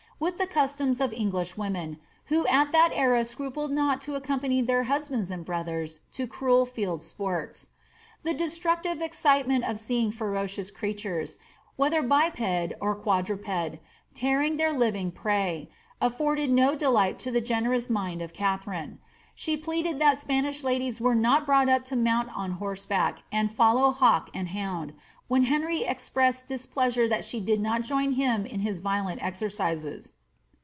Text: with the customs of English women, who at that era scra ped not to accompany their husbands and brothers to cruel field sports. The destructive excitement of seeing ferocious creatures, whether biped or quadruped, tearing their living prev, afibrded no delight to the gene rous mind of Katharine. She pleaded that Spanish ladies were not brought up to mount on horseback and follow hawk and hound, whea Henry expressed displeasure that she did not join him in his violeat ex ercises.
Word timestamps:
with 0.21 0.37
the 0.37 0.45
customs 0.45 1.01
of 1.01 1.11
English 1.13 1.57
women, 1.57 1.97
who 2.25 2.45
at 2.45 2.71
that 2.71 2.91
era 2.93 3.21
scra 3.21 3.51
ped 3.51 3.71
not 3.71 3.99
to 3.99 4.13
accompany 4.13 4.61
their 4.61 4.83
husbands 4.83 5.31
and 5.31 5.43
brothers 5.43 5.99
to 6.11 6.27
cruel 6.27 6.63
field 6.63 7.01
sports. 7.01 7.71
The 8.21 8.35
destructive 8.35 9.01
excitement 9.01 9.63
of 9.67 9.79
seeing 9.79 10.11
ferocious 10.11 10.69
creatures, 10.69 11.37
whether 11.75 12.03
biped 12.03 12.73
or 12.79 12.93
quadruped, 12.93 13.79
tearing 14.13 14.57
their 14.57 14.71
living 14.71 15.11
prev, 15.11 15.67
afibrded 15.99 16.51
no 16.51 16.75
delight 16.75 17.17
to 17.17 17.31
the 17.31 17.41
gene 17.41 17.67
rous 17.67 17.89
mind 17.89 18.21
of 18.21 18.31
Katharine. 18.31 18.99
She 19.33 19.57
pleaded 19.57 19.97
that 19.97 20.19
Spanish 20.19 20.63
ladies 20.63 21.01
were 21.01 21.15
not 21.15 21.47
brought 21.47 21.67
up 21.67 21.83
to 21.85 21.95
mount 21.95 22.29
on 22.37 22.51
horseback 22.63 23.23
and 23.31 23.49
follow 23.51 23.89
hawk 23.89 24.29
and 24.35 24.49
hound, 24.49 24.93
whea 25.29 25.45
Henry 25.45 25.83
expressed 25.85 26.49
displeasure 26.49 27.07
that 27.07 27.23
she 27.23 27.39
did 27.39 27.61
not 27.61 27.83
join 27.83 28.11
him 28.13 28.45
in 28.45 28.59
his 28.59 28.79
violeat 28.81 29.17
ex 29.21 29.39
ercises. 29.41 30.11